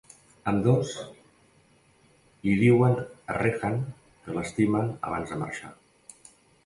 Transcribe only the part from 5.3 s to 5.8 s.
de marxar.